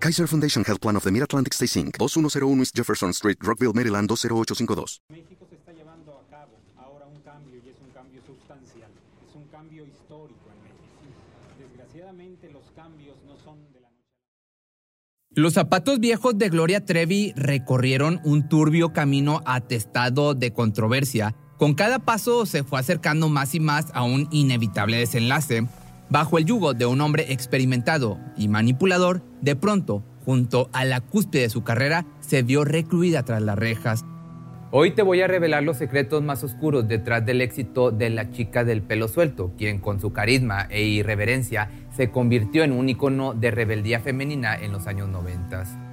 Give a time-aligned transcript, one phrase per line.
[0.00, 4.08] Kaiser Foundation Health Plan of the Mid-Atlantic Stay Inc., 2101 East Jefferson Street, Rockville, Maryland
[4.08, 5.00] 20852.
[5.08, 8.90] México se está llevando a cabo ahora un cambio y es un cambio sustancial,
[9.28, 10.86] es un cambio histórico en México.
[11.58, 16.84] Desgraciadamente los cambios no son de la noche a la Los zapatos viejos de Gloria
[16.84, 21.34] Trevi recorrieron un turbio camino atestado de controversia.
[21.56, 25.66] Con cada paso se fue acercando más y más a un inevitable desenlace.
[26.08, 31.42] Bajo el yugo de un hombre experimentado y manipulador, de pronto, junto a la cúspide
[31.42, 34.04] de su carrera, se vio recluida tras las rejas.
[34.70, 38.64] Hoy te voy a revelar los secretos más oscuros detrás del éxito de la chica
[38.64, 43.50] del pelo suelto, quien con su carisma e irreverencia se convirtió en un icono de
[43.50, 45.87] rebeldía femenina en los años 90.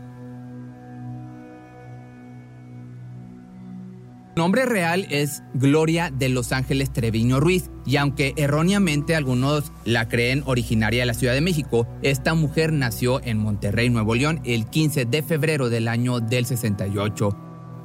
[4.35, 10.43] Nombre real es Gloria de Los Ángeles Treviño Ruiz, y aunque erróneamente algunos la creen
[10.45, 15.05] originaria de la Ciudad de México, esta mujer nació en Monterrey, Nuevo León, el 15
[15.05, 17.35] de febrero del año del 68.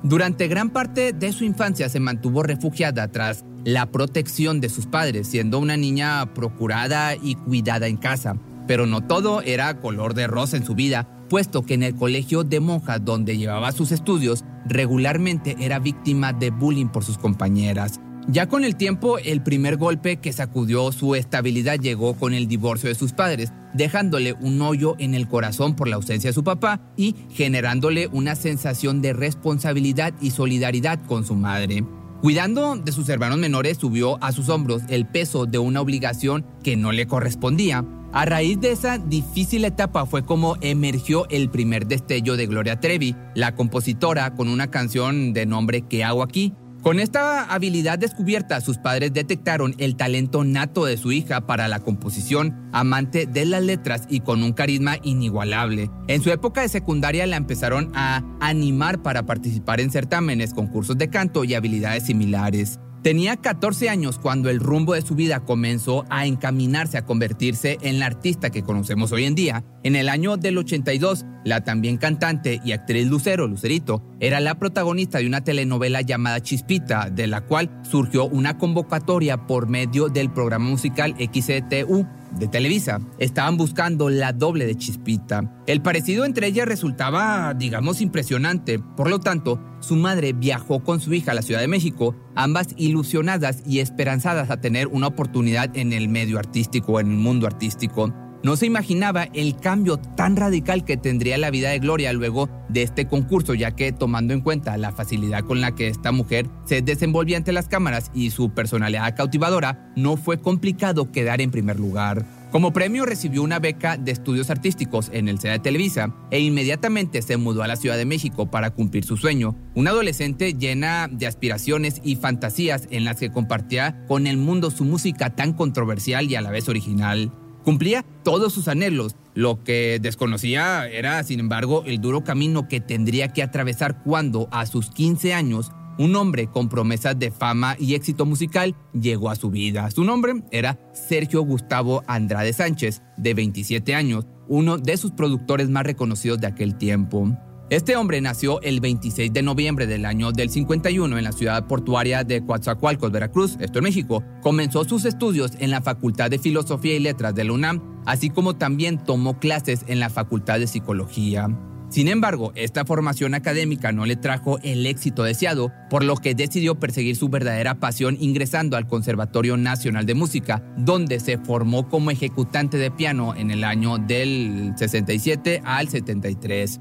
[0.03, 5.29] Durante gran parte de su infancia se mantuvo refugiada tras la protección de sus padres,
[5.29, 8.37] siendo una niña procurada y cuidada en casa.
[8.67, 12.45] Pero no todo era color de rosa en su vida, puesto que en el colegio
[12.45, 18.01] de monjas donde llevaba sus estudios regularmente era víctima de bullying por sus compañeras.
[18.29, 22.89] Ya con el tiempo, el primer golpe que sacudió su estabilidad llegó con el divorcio
[22.89, 26.81] de sus padres, dejándole un hoyo en el corazón por la ausencia de su papá
[26.97, 31.85] y generándole una sensación de responsabilidad y solidaridad con su madre.
[32.21, 36.77] Cuidando de sus hermanos menores, subió a sus hombros el peso de una obligación que
[36.77, 37.85] no le correspondía.
[38.13, 43.15] A raíz de esa difícil etapa fue como emergió el primer destello de Gloria Trevi,
[43.37, 46.53] la compositora con una canción de nombre ¿Qué hago aquí?
[46.83, 51.81] Con esta habilidad descubierta, sus padres detectaron el talento nato de su hija para la
[51.81, 55.91] composición, amante de las letras y con un carisma inigualable.
[56.09, 61.11] En su época de secundaria la empezaron a animar para participar en certámenes, concursos de
[61.11, 62.81] canto y habilidades similares.
[63.03, 67.99] Tenía 14 años cuando el rumbo de su vida comenzó a encaminarse a convertirse en
[67.99, 69.65] la artista que conocemos hoy en día.
[69.83, 75.17] En el año del 82, la también cantante y actriz Lucero, Lucerito, era la protagonista
[75.17, 80.69] de una telenovela llamada Chispita, de la cual surgió una convocatoria por medio del programa
[80.69, 82.07] musical XCTU
[82.39, 83.01] de Televisa.
[83.19, 85.63] Estaban buscando la doble de Chispita.
[85.67, 88.79] El parecido entre ellas resultaba, digamos, impresionante.
[88.79, 92.69] Por lo tanto, su madre viajó con su hija a la Ciudad de México, ambas
[92.77, 98.13] ilusionadas y esperanzadas a tener una oportunidad en el medio artístico, en el mundo artístico.
[98.43, 102.83] No se imaginaba el cambio tan radical que tendría la vida de Gloria luego de
[102.83, 106.81] este concurso, ya que tomando en cuenta la facilidad con la que esta mujer se
[106.81, 112.25] desenvolvía ante las cámaras y su personalidad cautivadora, no fue complicado quedar en primer lugar.
[112.51, 117.23] Como premio recibió una beca de estudios artísticos en el SEA de Televisa e inmediatamente
[117.23, 121.29] se mudó a la Ciudad de México para cumplir su sueño, una adolescente llena de
[121.29, 126.35] aspiraciones y fantasías en las que compartía con el mundo su música tan controversial y
[126.35, 127.31] a la vez original.
[127.65, 129.17] Cumplía todos sus anhelos.
[129.35, 134.67] Lo que desconocía era, sin embargo, el duro camino que tendría que atravesar cuando, a
[134.67, 139.51] sus 15 años, un hombre con promesas de fama y éxito musical llegó a su
[139.51, 139.91] vida.
[139.91, 145.85] Su nombre era Sergio Gustavo Andrade Sánchez, de 27 años, uno de sus productores más
[145.85, 147.37] reconocidos de aquel tiempo.
[147.71, 152.25] Este hombre nació el 26 de noviembre del año del 51 en la ciudad portuaria
[152.25, 154.25] de Coatzacoalcos, Veracruz, esto en México.
[154.43, 158.57] Comenzó sus estudios en la Facultad de Filosofía y Letras de la UNAM, así como
[158.57, 161.47] también tomó clases en la Facultad de Psicología.
[161.91, 166.81] Sin embargo, esta formación académica no le trajo el éxito deseado, por lo que decidió
[166.81, 172.79] perseguir su verdadera pasión ingresando al Conservatorio Nacional de Música, donde se formó como ejecutante
[172.79, 176.81] de piano en el año del 67 al 73.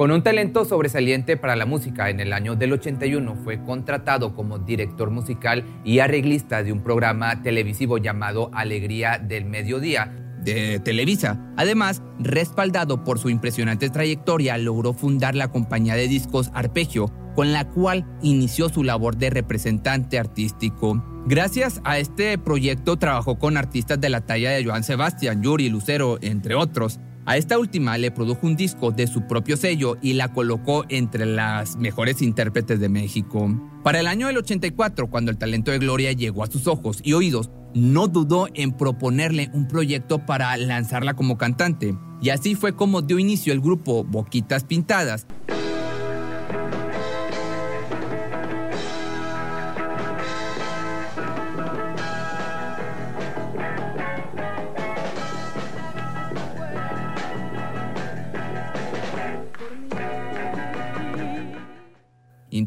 [0.00, 4.58] Con un talento sobresaliente para la música, en el año del 81 fue contratado como
[4.58, 10.10] director musical y arreglista de un programa televisivo llamado Alegría del Mediodía
[10.42, 11.52] de Televisa.
[11.58, 17.68] Además, respaldado por su impresionante trayectoria, logró fundar la compañía de discos Arpegio, con la
[17.68, 21.04] cual inició su labor de representante artístico.
[21.26, 26.16] Gracias a este proyecto trabajó con artistas de la talla de Joan Sebastián, Yuri, Lucero,
[26.22, 26.98] entre otros.
[27.26, 31.26] A esta última le produjo un disco de su propio sello y la colocó entre
[31.26, 33.48] las mejores intérpretes de México.
[33.84, 37.12] Para el año del 84, cuando el talento de Gloria llegó a sus ojos y
[37.12, 41.96] oídos, no dudó en proponerle un proyecto para lanzarla como cantante.
[42.22, 45.26] Y así fue como dio inicio el grupo Boquitas Pintadas.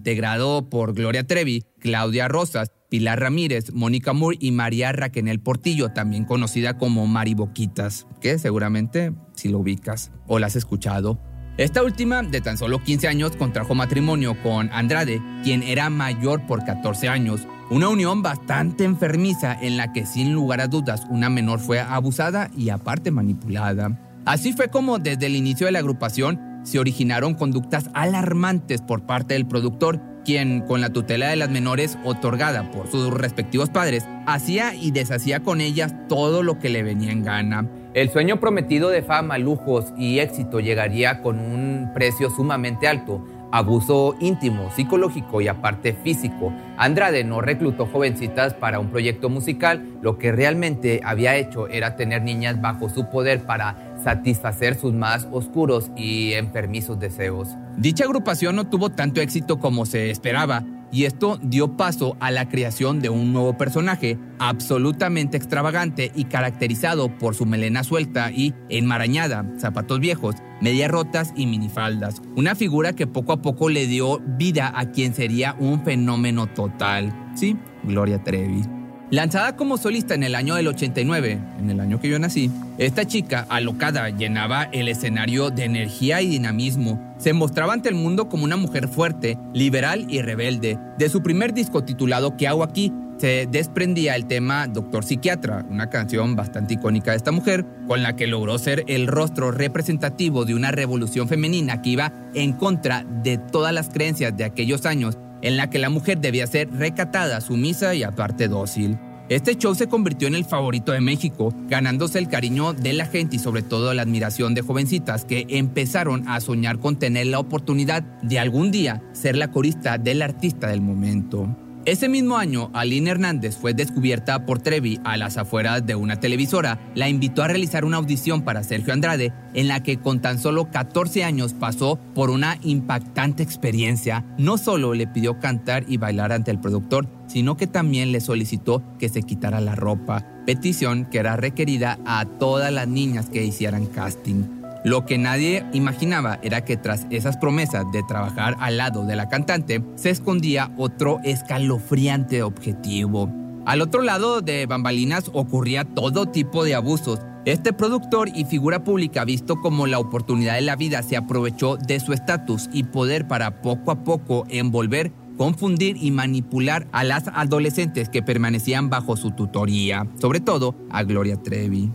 [0.03, 6.25] Integrado por Gloria Trevi, Claudia Rosas, Pilar Ramírez, Mónica Moore y María Raquenel Portillo, también
[6.25, 11.21] conocida como Mari Boquitas, que seguramente si lo ubicas o la has escuchado.
[11.55, 16.65] Esta última, de tan solo 15 años, contrajo matrimonio con Andrade, quien era mayor por
[16.65, 17.47] 14 años.
[17.69, 22.51] Una unión bastante enfermiza en la que sin lugar a dudas una menor fue abusada
[22.57, 23.97] y aparte manipulada.
[24.25, 29.35] Así fue como desde el inicio de la agrupación se originaron conductas alarmantes por parte
[29.35, 34.73] del productor, quien, con la tutela de las menores otorgada por sus respectivos padres, hacía
[34.73, 37.69] y deshacía con ellas todo lo que le venía en gana.
[37.93, 44.15] El sueño prometido de fama, lujos y éxito llegaría con un precio sumamente alto, abuso
[44.19, 46.51] íntimo, psicológico y aparte físico.
[46.75, 52.23] Andrade no reclutó jovencitas para un proyecto musical, lo que realmente había hecho era tener
[52.23, 57.49] niñas bajo su poder para satisfacer sus más oscuros y enfermizos deseos.
[57.77, 60.63] Dicha agrupación no tuvo tanto éxito como se esperaba,
[60.93, 67.17] y esto dio paso a la creación de un nuevo personaje absolutamente extravagante y caracterizado
[67.17, 72.21] por su melena suelta y enmarañada, zapatos viejos, medias rotas y minifaldas.
[72.35, 77.11] Una figura que poco a poco le dio vida a quien sería un fenómeno total.
[77.33, 78.82] Sí, Gloria Trevi.
[79.13, 82.49] Lanzada como solista en el año del 89, en el año que yo nací,
[82.79, 87.13] esta chica alocada llenaba el escenario de energía y dinamismo.
[87.19, 90.79] Se mostraba ante el mundo como una mujer fuerte, liberal y rebelde.
[90.97, 92.91] De su primer disco titulado ¿Qué hago aquí?
[93.19, 98.15] se desprendía el tema Doctor Psiquiatra, una canción bastante icónica de esta mujer, con la
[98.15, 103.37] que logró ser el rostro representativo de una revolución femenina que iba en contra de
[103.37, 107.93] todas las creencias de aquellos años en la que la mujer debía ser recatada, sumisa
[107.93, 108.97] y aparte dócil.
[109.29, 113.37] Este show se convirtió en el favorito de México, ganándose el cariño de la gente
[113.37, 118.03] y sobre todo la admiración de jovencitas que empezaron a soñar con tener la oportunidad
[118.21, 121.47] de algún día ser la corista del artista del momento.
[121.85, 126.79] Ese mismo año, Aline Hernández fue descubierta por Trevi a las afueras de una televisora.
[126.95, 130.71] La invitó a realizar una audición para Sergio Andrade, en la que con tan solo
[130.71, 134.23] 14 años pasó por una impactante experiencia.
[134.37, 138.81] No solo le pidió cantar y bailar ante el productor, sino que también le solicitó
[138.97, 143.87] que se quitara la ropa, petición que era requerida a todas las niñas que hicieran
[143.87, 144.62] casting.
[144.83, 149.29] Lo que nadie imaginaba era que tras esas promesas de trabajar al lado de la
[149.29, 153.31] cantante se escondía otro escalofriante objetivo.
[153.65, 157.19] Al otro lado de bambalinas ocurría todo tipo de abusos.
[157.45, 162.01] Este productor y figura pública, visto como la oportunidad de la vida, se aprovechó de
[162.01, 168.09] su estatus y poder para poco a poco envolver, confundir y manipular a las adolescentes
[168.09, 171.89] que permanecían bajo su tutoría, sobre todo a Gloria Trevi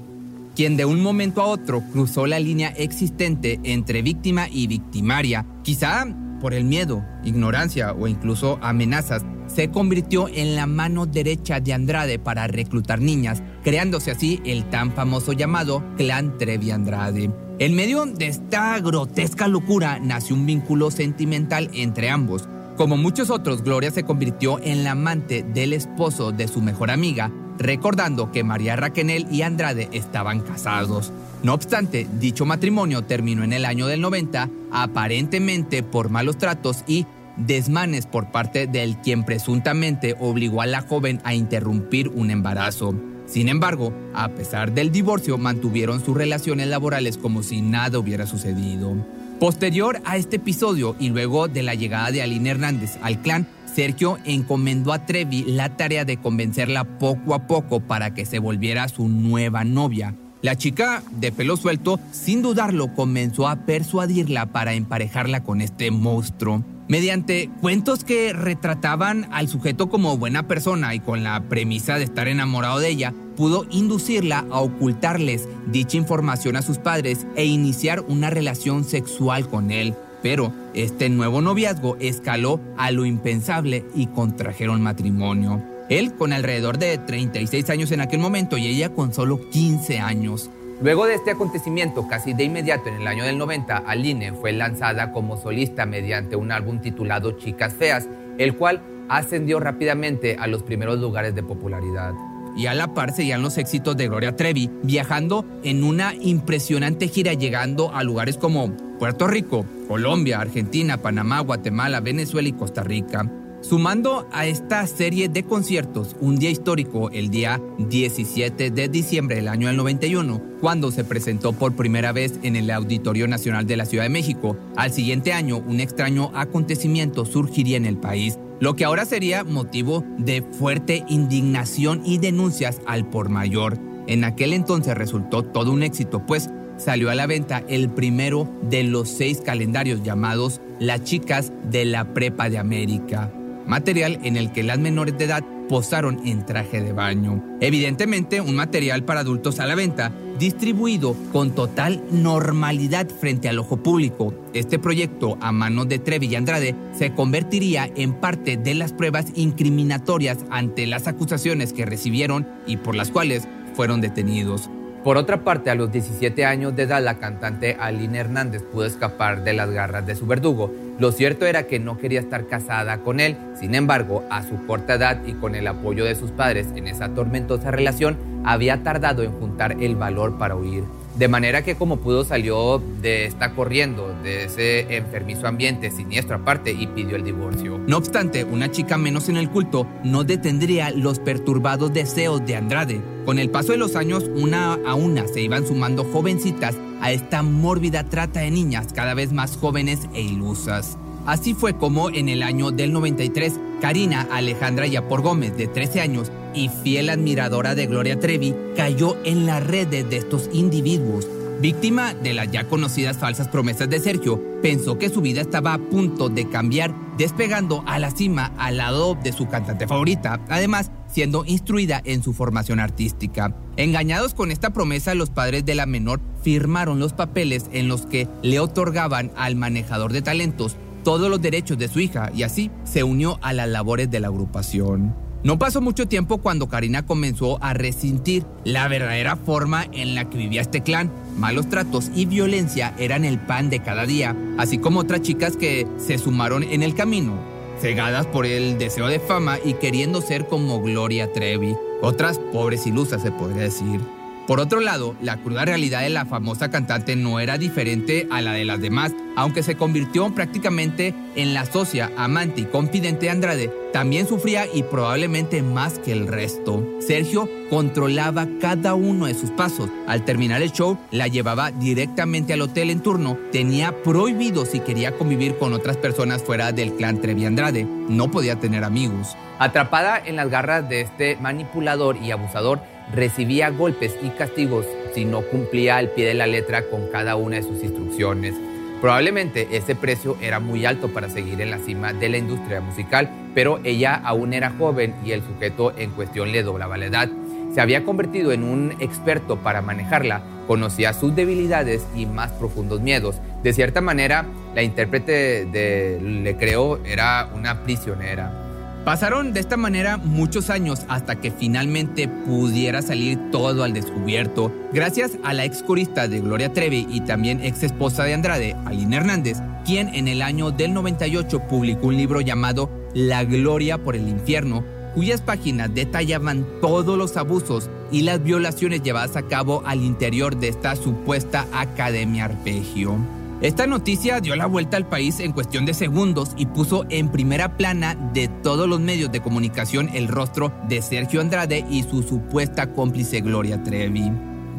[0.59, 6.05] quien de un momento a otro cruzó la línea existente entre víctima y victimaria, quizá
[6.41, 12.19] por el miedo, ignorancia o incluso amenazas, se convirtió en la mano derecha de Andrade
[12.19, 17.31] para reclutar niñas, creándose así el tan famoso llamado Clan Trevi Andrade.
[17.61, 22.49] En medio de esta grotesca locura nació un vínculo sentimental entre ambos.
[22.77, 27.31] Como muchos otros, Gloria se convirtió en la amante del esposo de su mejor amiga,
[27.59, 31.13] recordando que María Raquenel y Andrade estaban casados.
[31.43, 37.07] No obstante, dicho matrimonio terminó en el año del 90, aparentemente por malos tratos y
[37.37, 42.95] desmanes por parte del quien presuntamente obligó a la joven a interrumpir un embarazo.
[43.27, 48.97] Sin embargo, a pesar del divorcio, mantuvieron sus relaciones laborales como si nada hubiera sucedido.
[49.39, 53.47] Posterior a este episodio y luego de la llegada de Aline Hernández al clan,
[53.79, 58.89] Sergio encomendó a Trevi la tarea de convencerla poco a poco para que se volviera
[58.89, 60.17] su nueva novia.
[60.43, 66.65] La chica, de pelo suelto, sin dudarlo, comenzó a persuadirla para emparejarla con este monstruo.
[66.89, 72.27] Mediante cuentos que retrataban al sujeto como buena persona y con la premisa de estar
[72.27, 78.29] enamorado de ella, pudo inducirla a ocultarles dicha información a sus padres e iniciar una
[78.29, 79.95] relación sexual con él.
[80.23, 85.63] Pero este nuevo noviazgo escaló a lo impensable y contrajeron matrimonio.
[85.89, 90.51] Él con alrededor de 36 años en aquel momento y ella con solo 15 años.
[90.81, 95.13] Luego de este acontecimiento, casi de inmediato en el año del 90, Aline fue lanzada
[95.13, 98.07] como solista mediante un álbum titulado Chicas Feas,
[98.39, 102.13] el cual ascendió rápidamente a los primeros lugares de popularidad.
[102.59, 107.33] Y a la par seguían los éxitos de Gloria Trevi, viajando en una impresionante gira
[107.33, 113.31] llegando a lugares como Puerto Rico, Colombia, Argentina, Panamá, Guatemala, Venezuela y Costa Rica.
[113.61, 119.47] Sumando a esta serie de conciertos un día histórico el día 17 de diciembre del
[119.47, 123.85] año del 91, cuando se presentó por primera vez en el Auditorio Nacional de la
[123.85, 128.85] Ciudad de México, al siguiente año un extraño acontecimiento surgiría en el país, lo que
[128.85, 133.79] ahora sería motivo de fuerte indignación y denuncias al por mayor.
[134.07, 138.85] En aquel entonces resultó todo un éxito, pues salió a la venta el primero de
[138.85, 143.33] los seis calendarios llamados Las Chicas de la Prepa de América
[143.69, 147.43] material en el que las menores de edad posaron en traje de baño.
[147.61, 153.77] Evidentemente, un material para adultos a la venta, distribuido con total normalidad frente al ojo
[153.77, 154.35] público.
[154.55, 159.27] Este proyecto, a manos de Trevi y Andrade, se convertiría en parte de las pruebas
[159.35, 164.71] incriminatorias ante las acusaciones que recibieron y por las cuales fueron detenidos.
[165.05, 169.45] Por otra parte, a los 17 años de edad, la cantante Aline Hernández pudo escapar
[169.45, 170.73] de las garras de su verdugo.
[170.99, 173.37] Lo cierto era que no quería estar casada con él.
[173.59, 177.11] Sin embargo, a su corta edad y con el apoyo de sus padres en esa
[177.11, 180.83] tormentosa relación, había tardado en juntar el valor para huir.
[181.15, 186.73] De manera que como pudo salió de esta corriendo, de ese enfermizo ambiente siniestro aparte
[186.73, 187.81] y pidió el divorcio.
[187.87, 193.01] No obstante, una chica menos en el culto no detendría los perturbados deseos de Andrade.
[193.25, 197.43] Con el paso de los años, una a una se iban sumando jovencitas a esta
[197.43, 200.99] mórbida trata de niñas cada vez más jóvenes e ilusas.
[201.27, 206.33] Así fue como en el año del 93, Karina Alejandra Yapor Gómez, de 13 años
[206.55, 211.29] y fiel admiradora de Gloria Trevi, cayó en las redes de estos individuos.
[211.61, 215.79] Víctima de las ya conocidas falsas promesas de Sergio, pensó que su vida estaba a
[215.79, 221.45] punto de cambiar, despegando a la cima al lado de su cantante favorita, además siendo
[221.47, 223.55] instruida en su formación artística.
[223.77, 228.29] Engañados con esta promesa, los padres de la menor firmaron los papeles en los que
[228.43, 233.03] le otorgaban al manejador de talentos todos los derechos de su hija y así se
[233.03, 235.15] unió a las labores de la agrupación.
[235.45, 240.37] No pasó mucho tiempo cuando Karina comenzó a resentir la verdadera forma en la que
[240.37, 241.13] vivía este clan.
[241.39, 245.87] Malos tratos y violencia eran el pan de cada día, así como otras chicas que
[245.97, 247.39] se sumaron en el camino,
[247.81, 251.77] cegadas por el deseo de fama y queriendo ser como Gloria Trevi.
[252.03, 254.01] Otras pobres ilusas se podría decir.
[254.49, 258.55] Por otro lado, la cruda realidad de la famosa cantante no era diferente a la
[258.55, 263.71] de las demás, aunque se convirtió prácticamente en la socia, amante y confidente de Andrade,
[263.93, 266.83] también sufría y probablemente más que el resto.
[266.99, 269.91] Sergio controlaba cada uno de sus pasos.
[270.07, 273.37] Al terminar el show, la llevaba directamente al hotel en turno.
[273.53, 277.85] Tenía prohibido si quería convivir con otras personas fuera del clan Trevi Andrade.
[277.85, 279.37] No podía tener amigos.
[279.59, 282.81] Atrapada en las garras de este manipulador y abusador,
[283.15, 287.57] recibía golpes y castigos si no cumplía al pie de la letra con cada una
[287.57, 288.55] de sus instrucciones.
[289.01, 293.31] Probablemente ese precio era muy alto para seguir en la cima de la industria musical,
[293.55, 297.29] pero ella aún era joven y el sujeto en cuestión le doblaba la edad.
[297.73, 303.37] Se había convertido en un experto para manejarla, conocía sus debilidades y más profundos miedos.
[303.63, 308.68] De cierta manera, la intérprete de Le Creo era una prisionera.
[309.09, 315.39] Pasaron de esta manera muchos años hasta que finalmente pudiera salir todo al descubierto, gracias
[315.45, 319.63] a la ex corista de Gloria Trevi y también ex esposa de Andrade, Aline Hernández,
[319.87, 324.85] quien en el año del 98 publicó un libro llamado La Gloria por el Infierno,
[325.15, 330.69] cuyas páginas detallaban todos los abusos y las violaciones llevadas a cabo al interior de
[330.69, 333.38] esta supuesta Academia Arpegio.
[333.61, 337.77] Esta noticia dio la vuelta al país en cuestión de segundos y puso en primera
[337.77, 342.93] plana de todos los medios de comunicación el rostro de Sergio Andrade y su supuesta
[342.93, 344.31] cómplice Gloria Trevi.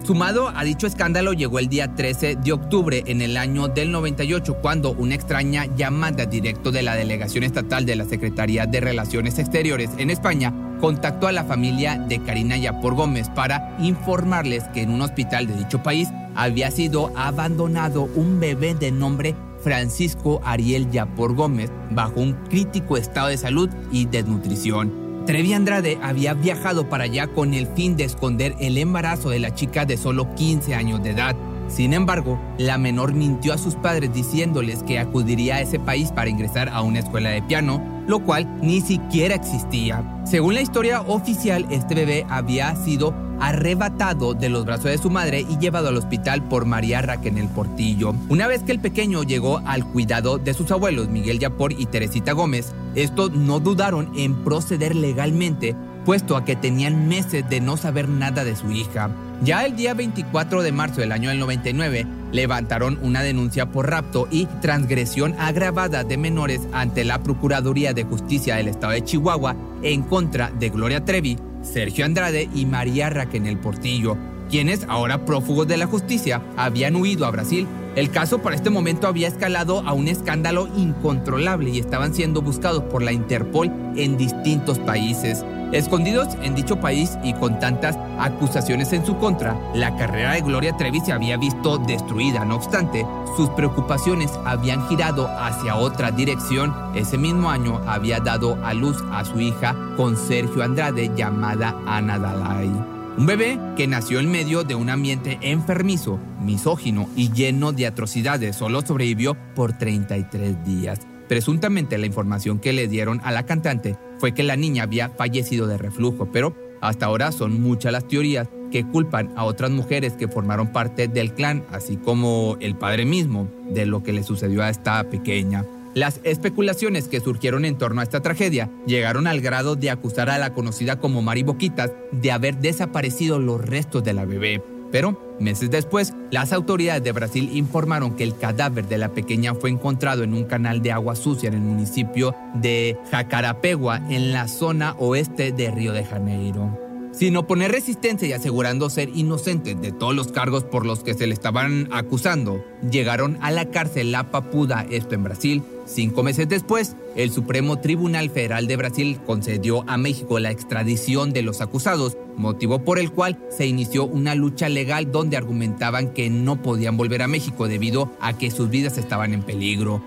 [0.06, 4.60] Sumado a dicho escándalo llegó el día 13 de octubre en el año del 98
[4.62, 9.90] cuando una extraña llamada directo de la Delegación Estatal de la Secretaría de Relaciones Exteriores
[9.98, 15.02] en España contactó a la familia de Karina Yapor Gómez para informarles que en un
[15.02, 21.72] hospital de dicho país había sido abandonado un bebé de nombre Francisco Ariel Yapor Gómez
[21.92, 25.24] bajo un crítico estado de salud y desnutrición.
[25.26, 29.54] Trevi Andrade había viajado para allá con el fin de esconder el embarazo de la
[29.54, 31.36] chica de solo 15 años de edad.
[31.70, 36.30] Sin embargo, la menor mintió a sus padres diciéndoles que acudiría a ese país para
[36.30, 40.04] ingresar a una escuela de piano, lo cual ni siquiera existía.
[40.26, 45.46] Según la historia oficial, este bebé había sido arrebatado de los brazos de su madre
[45.48, 48.14] y llevado al hospital por María Raquel Portillo.
[48.28, 52.34] Una vez que el pequeño llegó al cuidado de sus abuelos Miguel Yapor y Teresita
[52.34, 55.76] Gómez, estos no dudaron en proceder legalmente
[56.10, 59.12] puesto a que tenían meses de no saber nada de su hija.
[59.44, 64.28] Ya el día 24 de marzo del año del 99, levantaron una denuncia por rapto
[64.32, 70.02] y transgresión agravada de menores ante la Procuraduría de Justicia del Estado de Chihuahua en
[70.02, 74.18] contra de Gloria Trevi, Sergio Andrade y María Raquel Portillo,
[74.50, 77.68] quienes, ahora prófugos de la justicia, habían huido a Brasil.
[78.00, 82.82] El caso para este momento había escalado a un escándalo incontrolable y estaban siendo buscados
[82.84, 85.44] por la Interpol en distintos países.
[85.74, 90.78] Escondidos en dicho país y con tantas acusaciones en su contra, la carrera de Gloria
[90.78, 92.46] Trevi se había visto destruida.
[92.46, 96.74] No obstante, sus preocupaciones habían girado hacia otra dirección.
[96.96, 102.18] Ese mismo año había dado a luz a su hija con Sergio Andrade llamada Ana
[102.18, 102.99] Dalai.
[103.20, 108.56] Un bebé que nació en medio de un ambiente enfermizo, misógino y lleno de atrocidades.
[108.56, 111.00] Solo sobrevivió por 33 días.
[111.28, 115.68] Presuntamente la información que le dieron a la cantante fue que la niña había fallecido
[115.68, 120.30] de reflujo, pero hasta ahora son muchas las teorías que culpan a otras mujeres que
[120.30, 124.70] formaron parte del clan, así como el padre mismo, de lo que le sucedió a
[124.70, 125.66] esta pequeña.
[126.00, 130.38] Las especulaciones que surgieron en torno a esta tragedia llegaron al grado de acusar a
[130.38, 134.64] la conocida como Mari Boquitas de haber desaparecido los restos de la bebé.
[134.94, 139.72] Pero, meses después, las autoridades de Brasil informaron que el cadáver de la pequeña fue
[139.72, 144.96] encontrado en un canal de agua sucia en el municipio de Jacarapegua, en la zona
[145.00, 146.80] oeste de Río de Janeiro.
[147.12, 151.28] Sin oponer resistencia y asegurando ser inocente de todos los cargos por los que se
[151.28, 155.64] le estaban acusando, llegaron a la cárcel La Papuda, esto en Brasil.
[155.90, 161.42] Cinco meses después, el Supremo Tribunal Federal de Brasil concedió a México la extradición de
[161.42, 166.62] los acusados, motivo por el cual se inició una lucha legal donde argumentaban que no
[166.62, 170.00] podían volver a México debido a que sus vidas estaban en peligro.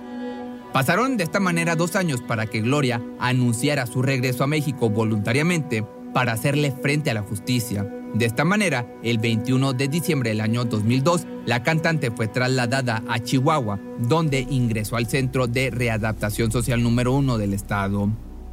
[0.73, 5.85] Pasaron de esta manera dos años para que Gloria anunciara su regreso a México voluntariamente
[6.15, 7.93] para hacerle frente a la justicia.
[8.15, 13.19] De esta manera, el 21 de diciembre del año 2002, la cantante fue trasladada a
[13.19, 18.11] Chihuahua, donde ingresó al Centro de Readaptación Social número 1 del estado.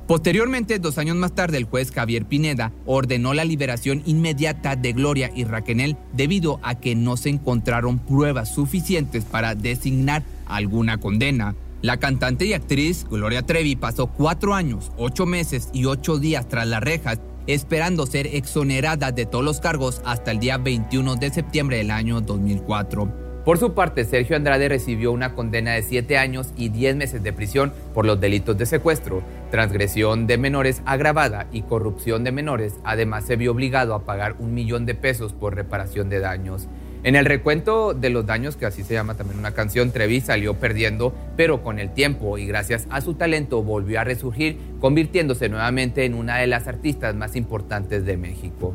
[0.07, 5.29] Posteriormente, dos años más tarde, el juez Javier Pineda ordenó la liberación inmediata de Gloria
[5.35, 11.53] y Raquel debido a que no se encontraron pruebas suficientes para designar alguna condena.
[11.81, 16.67] La cantante y actriz Gloria Trevi pasó cuatro años, ocho meses y ocho días tras
[16.67, 17.19] las rejas
[17.53, 22.21] esperando ser exonerada de todos los cargos hasta el día 21 de septiembre del año
[22.21, 23.11] 2004.
[23.43, 27.33] Por su parte, Sergio Andrade recibió una condena de 7 años y 10 meses de
[27.33, 32.75] prisión por los delitos de secuestro, transgresión de menores agravada y corrupción de menores.
[32.83, 36.67] Además, se vio obligado a pagar un millón de pesos por reparación de daños.
[37.01, 40.55] En el recuento de los daños, que así se llama también una canción, Trevi salió
[40.55, 46.03] perdiendo, pero con el tiempo y gracias a su talento volvió a resurgir, convirtiéndose nuevamente
[46.03, 48.73] en una de las artistas más importantes de México.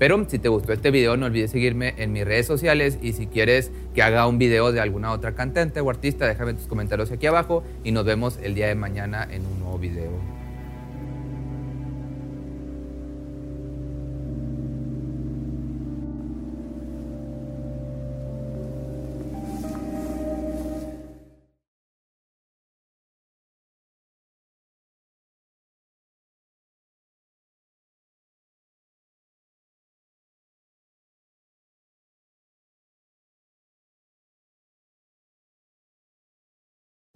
[0.00, 3.28] Pero si te gustó este video, no olvides seguirme en mis redes sociales y si
[3.28, 7.28] quieres que haga un video de alguna otra cantante o artista, déjame tus comentarios aquí
[7.28, 10.41] abajo y nos vemos el día de mañana en un nuevo video.